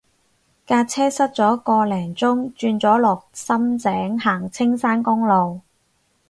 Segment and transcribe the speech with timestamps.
[0.65, 5.61] 架車塞咗個零鐘轉咗落深井行青山公路